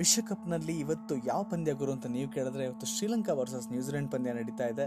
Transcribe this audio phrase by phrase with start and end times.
[0.00, 4.86] ವಿಶ್ವಕಪ್ನಲ್ಲಿ ಇವತ್ತು ಯಾವ ಪಂದ್ಯ ಗುರು ಅಂತ ನೀವು ಕೇಳಿದ್ರೆ ಇವತ್ತು ಶ್ರೀಲಂಕಾ ವರ್ಸಸ್ ನ್ಯೂಜಿಲೆಂಡ್ ಪಂದ್ಯ ನಡೀತಾ ಇದೆ.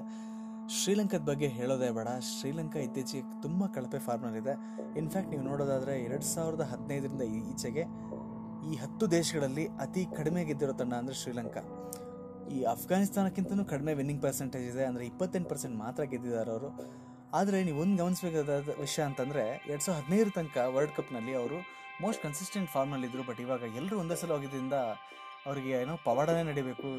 [0.79, 2.09] ಶ್ರೀಲಂಕಾದ ಬಗ್ಗೆ ಹೇಳೋದೇ ಬೇಡ.
[2.31, 4.53] ಶ್ರೀಲಂಕಾ ಇತ್ತೀಚೆಗೆ ತುಂಬ ಕಳಪೆ ಫಾರ್ಮ್ನಲ್ಲಿದೆ
[5.01, 7.85] ಇನ್ಫ್ಯಾಕ್ಟ್ ನೀವು ನೋಡೋದಾದರೆ ಎರಡು ಸಾವಿರದ ಹದಿನೈದರಿಂದ ಈಚೆಗೆ
[8.69, 11.63] ಈ ಹತ್ತು ದೇಶಗಳಲ್ಲಿ ಅತಿ ಕಡಿಮೆ ಗೆದ್ದಿರೋ ತಂಡ ಅಂದರೆ ಶ್ರೀಲಂಕಾ.
[12.55, 14.83] ಈ ಅಫ್ಘಾನಿಸ್ತಾನಕ್ಕಿಂತಲೂ ಕಡಿಮೆ ವಿನ್ನಿಂಗ್ ಪರ್ಸೆಂಟೇಜ್ ಇದೆ.
[14.85, 16.69] ಅಂದರೆ ಇಪ್ಪತ್ತೆಂಟು ಪರ್ಸೆಂಟ್ ಮಾತ್ರ ಗೆದ್ದಿದ್ದಾರೆ ಅವರು.
[17.39, 18.53] ಆದರೆ ನೀವು ಒಂದು ಗಮನಿಸಬೇಕಾದ
[18.85, 21.57] ವಿಷಯ ಅಂತಂದರೆ ಎರಡು ಸಾವಿರದ ಹದಿನೈದು ತನಕ ವರ್ಲ್ಡ್ ಕಪ್ನಲ್ಲಿ ಅವರು
[22.03, 24.77] ಮೋಸ್ಟ್ ಕನ್ಸಿಸ್ಟೆಂಟ್ ಫಾರ್ಮಲ್ಲಿದ್ದರು ಬಟ್ ಇವಾಗ ಎಲ್ಲರೂ ಒಂದೇ ಸಲ ಹೋಗಿದ್ದರಿಂದ
[25.45, 26.89] ಅವರಿಗೆ ಏನೋ ಪವಾಡನೇ ನಡಿಬೇಕು.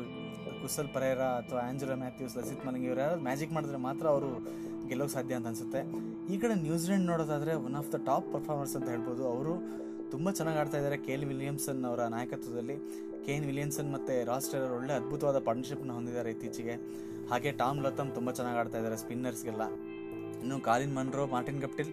[0.62, 4.30] ಕುಸಲ್ ಪರೇರಾ ಅಥವಾ ಆಂಜಲೋ ಮ್ಯಾಥ್ಯೂಸ್, ಲಸಿತ್ ಮಲಂಗಿ ಇವರು ಯಾರಾದ್ರು ಮ್ಯಾಜಿಕ್ ಮಾಡಿದ್ರೆ ಮಾತ್ರ ಅವರು
[4.88, 5.80] ಗೆಲ್ಲೋಕೆ ಸಾಧ್ಯ ಅಂತ ಅನಿಸುತ್ತೆ.
[6.32, 9.24] ಈ ಕಡೆ ನ್ಯೂಜಿಲೆಂಡ್ ನೋಡೋದಾದರೆ one of the top performers ಅಂತ ಹೇಳ್ಬೋದು.
[9.34, 9.54] ಅವರು
[10.14, 12.76] ತುಂಬ ಚೆನ್ನಾಗಿ ಆಡ್ತಾ ಇದ್ದಾರೆ ಕೇಲ್ ವಿಲಿಯಮ್ಸನ್ ಅವರ ನಾಯಕತ್ವದಲ್ಲಿ.
[13.26, 16.76] ಕೇನ್ ವಿಲಿಯಮ್ಸನ್ ಮತ್ತು ರಾಸ್ ಟೇಲರ್ ಒಳ್ಳೆ ಅದ್ಭುತವಾದ ಪಾರ್ಟ್ನರ್ಶಿಪ್ನ ಹೊಂದಿದ್ದಾರೆ ಇತ್ತೀಚೆಗೆ.
[17.30, 19.64] ಹಾಗೆ ಟಾಮ್ ಲತಮ್ ತುಂಬ ಚೆನ್ನಾಗಿ ಆಡ್ತಾ ಇದ್ದಾರೆ ಸ್ಪಿನ್ನರ್ಸ್ಗೆಲ್ಲ
[20.42, 21.92] ಇನ್ನು ಕಾಲಿನ್ ಮನ್ರೋ, ಮಾರ್ಟಿನ್ ಗಪ್ಟಿಲ್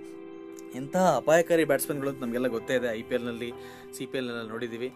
[0.80, 3.50] ಇಂತಹ ಅಪಾಯಕಾರಿ ಬ್ಯಾಟ್ಸ್ಮನ್ಗಳು ಅಂತ ನಮಗೆಲ್ಲ ಗೊತ್ತೇ ಇದೆ ಐ ಪಿ ಎಲ್ನಲ್ಲಿ
[3.96, 4.90] ಸಿ ಪಿ ಎಲ್ನಲ್ಲಿ ನೋಡಿದ್ದೀವಿ.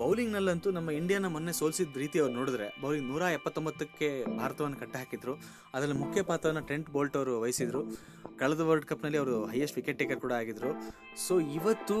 [0.00, 5.34] ಬೌಲಿಂಗ್ನಲ್ಲಂತೂ ನಮ್ಮ ಇಂಡಿಯಾನ ಮೊನ್ನೆ ಸೋಲಿಸಿದ ರೀತಿ ಅವ್ರು ನೋಡಿದ್ರೆ, ಬೌಲಿಂಗ್ ನೂರ ಎಪ್ಪತ್ತೊಂಬತ್ತಕ್ಕೆ ಭಾರತವನ್ನು ಕಟ್ಟ ಹಾಕಿದ್ರು
[5.74, 7.82] ಅದರಲ್ಲಿ ಮುಖ್ಯ ಪಾತ್ರವನ್ನು ಟೆಂಟ್ ಬೋಲ್ಟ್ ಅವರು ವಹಿಸಿದ್ರು.
[8.40, 10.70] ಕಳೆದ ವರ್ಲ್ಡ್ ಕಪ್ನಲ್ಲಿ ಅವರು ಹೈಯೆಸ್ಟ್ ವಿಕೆಟ್ ಟೇಕರ್ ಕೂಡ ಆಗಿದ್ರು.
[11.26, 11.96] ಸೊ ಇವತ್ತು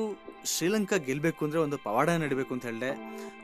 [0.52, 2.90] ಶ್ರೀಲಂಕಾ ಗೆಲ್ಲಬೇಕು ಅಂದರೆ ಒಂದು ಪವಾಡ ನಡಿಬೇಕು ಅಂತ ಹೇಳಿದೆ.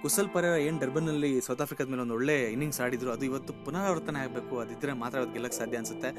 [0.03, 4.55] ಕುಸಲ್ ಪರೇರ ಏನು ಡರ್ಬನ್ನಲ್ಲಿ ಸೌತ್ ಆಫ್ರಿಕಾದ ಮೇಲೆ ಒಂದು ಒಳ್ಳೆ ಇನ್ನಿಂಗ್ಸ್ ಆಡಿದ್ರು, ಅದು ಇವತ್ತು ಪುನರಾವರ್ತನೆ ಆಗಬೇಕು
[4.65, 6.11] ಅದಿದ್ದರೆ ಮಾತ್ರ ಅವತ್ತು ಗೆಲ್ಲಕ್ಕೆ ಸಾಧ್ಯ ಅನ್ಸುತ್ತೆ.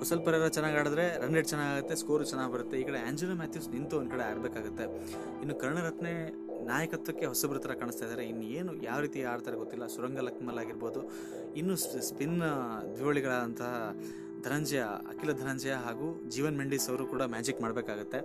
[0.00, 2.76] ಕುಸಲ್ ಪರೇರ ಚೆನ್ನಾಗಿ ಆಡಿದ್ರೆ ರನ್ ರೇಟ್ ಚೆನ್ನಾಗುತ್ತೆ ಸ್ಕೋರು ಚೆನ್ನಾಗಿ ಬರುತ್ತೆ.
[2.82, 4.86] ಈ ಕಡೆ ಆಂಜಲೋ ಮ್ಯಾಥ್ಯೂಸ್ ನಿಂತು ಒಂದು ಕಡೆ ಆಡಬೇಕಾಗುತ್ತೆ.
[5.42, 6.14] ಇನ್ನು ಕರ್ಣರತ್ನೆ
[6.70, 9.84] ನಾಯಕತ್ವಕ್ಕೆ ಹೊಸಬ್ರ ಥರ ಕಾಣಿಸ್ತಾ ಇದ್ದಾರೆ ಇನ್ನು ಏನು ಯಾವ ರೀತಿ ಆಡ್ತಾರೆ ಗೊತ್ತಿಲ್ಲ.
[9.96, 11.02] ಸುರಂಗ ಲಕ್ಮಲ್ ಆಗಿರ್ಬೋದು,
[11.60, 11.76] ಇನ್ನು
[12.10, 12.38] ಸ್ಪಿನ್
[12.96, 13.74] ದ್ವಿವಳಿಗಳಾದಂತಹ
[14.44, 18.18] ಧನಂಜಯ, ಅಖಿಲ ಧನಂಜಯ ಹಾಗೂ ಜೀವನ್ ಮೆಂಡಿಸ್ ಅವರು ಕೂಡ ಮ್ಯಾಜಿಕ್ ಮಾಡಬೇಕಾಗತ್ತೆ.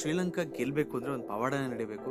[0.00, 2.10] ಶ್ರೀಲಂಕಾ ಗೆಲ್ಲಬೇಕು ಅಂದರೆ ಒಂದು ಪವಾಡನೇ ನಡೀಬೇಕು.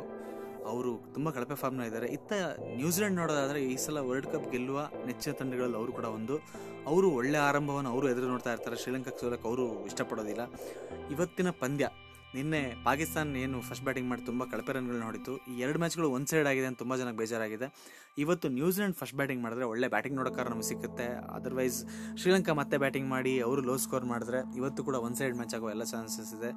[0.66, 2.06] ಅವರು ತುಂಬ ಕಳಪೆ ಫಾರ್ಮ್ನ ಇದ್ದಾರೆ.
[2.06, 2.32] ಇತ್ತ
[2.76, 6.36] ನ್ಯೂಜಿಲೆಂಡ್ ನೋಡೋದಾದರೆ ಈ ಸಲ ವರ್ಲ್ಡ್ ಕಪ್ ಗೆಲ್ಲುವ ನೆಚ್ಚಿನ ತಂಡಗಳಲ್ಲಿ ಅವರು ಕೂಡ ಒಂದು.
[6.86, 8.76] ಅವರು ಒಳ್ಳೆ ಆರಂಭವನ್ನು ಅವರು ಎದುರು ನೋಡ್ತಾ ಇರ್ತಾರೆ.
[8.76, 10.42] ಶ್ರೀಲಂಕಾಕ್ಕೆ ಸೋಲಕ್ಕೆ ಅವರು ಇಷ್ಟಪಡೋದಿಲ್ಲ.
[11.10, 11.88] ಇವತ್ತಿನ ಪಂದ್ಯ
[12.36, 15.34] ನಿನ್ನೆ ಪಾಕಿಸ್ತಾನ ಏನು ಫಸ್ಟ್ ಬ್ಯಾಟಿಂಗ್ ಮಾಡಿ ತುಂಬ ಕಳಪೆ ರನ್ಗಳನ್ನ ಹೊಡಿತು.
[15.50, 17.66] ಈ ಎರಡು ಮ್ಯಾಚ್ಗಳು ಒಂದು ಸೈಡ್ ಆಗಿದೆ ಅಂತ ತುಂಬ ಜನಕ್ಕೆ ಬೇಜಾರಾಗಿದೆ.
[18.18, 21.06] ಇವತ್ತು ನ್ಯೂಜಿಲೆಂಡ್ ಫಸ್ಟ್ ಬ್ಯಾಟಿಂಗ್ ಮಾಡಿದ್ರೆ ಒಳ್ಳೆ ಬ್ಯಾಟಿಂಗ್ ನೋಡೋಕ್ಕಾರ ನಮಗೆ ಸಿಗುತ್ತೆ
[21.36, 21.78] ಅದರ್ವೈಸ್
[22.20, 25.82] ಶ್ರೀಲಂಕಾ ಮತ್ತೆ ಬ್ಯಾಟಿಂಗ್ ಮಾಡಿ ಅವರು ಲೋ ಸ್ಕೋರ್ ಮಾಡಿದ್ರೆ ಇವತ್ತು ಕೂಡ ಒಂದು ಸೈಡ್ ಮ್ಯಾಚ್ ಆಗೋ ಎಲ್ಲ
[25.94, 26.52] ಚಾನ್ಸಸ್ ಇದೆ.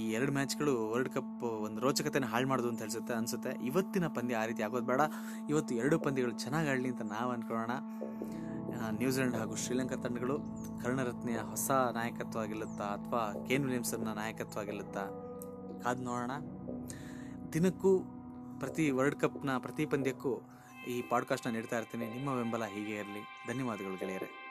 [0.00, 3.66] ಈ ಎರಡು ಮ್ಯಾಚ್ಗಳು ವರ್ಲ್ಡ್ ಕಪ್ ಒಂದು ರೋಚಕತೆನ ಹಾಳು ಮಾಡೋದು ಅಂತ ಅನ್ಸುತ್ತೆ ಅನ್ಸುತ್ತೆ.
[3.66, 5.00] ಇವತ್ತಿನ ಪಂದ್ಯ ಆ ರೀತಿ ಆಗೋದು ಬೇಡ.
[5.50, 7.74] ಇವತ್ತು ಎರಡು ಪಂದ್ಯಗಳು ಚೆನ್ನಾಗಿ ಆಡಲಿ ಅಂತ ನಾವು ಅನ್ಕೊಳ್ಳೋಣ.
[8.90, 10.38] ನ್ಯೂಜಿಲೆಂಡ್ ಹಾಗೂ ಶ್ರೀಲಂಕಾ ತಂಡಗಳು
[10.82, 15.00] ಕರ್ಣರತ್ನೆಯ ಹೊಸ ನಾಯಕತ್ವ ಗೆಲ್ಲುತ್ತಾ ಅಥವಾ ಕೇನ್ ವಿಲಿಯಮ್ಸನ್ನ ನಾಯಕತ್ವ ಗೆಲ್ಲುತ್ತಾ
[15.82, 16.30] ಕಾದು ನೋಡೋಣ.
[17.52, 17.98] ದಿನಕ್ಕೂ
[18.58, 20.40] ಪ್ರತಿ ವರ್ಲ್ಡ್ ಕಪ್ನ ಪ್ರತಿ ಪಂದ್ಯಕ್ಕೂ
[20.88, 22.06] ಈ ಪಾಡ್ಕಾಸ್ಟ್ನ ನೀಡ್ತಾ ಇರ್ತೀನಿ.
[22.06, 23.52] ನಿಮ್ಮ ಬೆಂಬಲ ಹೀಗೆ ಇರಲಿ.
[23.52, 24.43] ಧನ್ಯವಾದಗಳು ಗೆಳೆಯರೆ.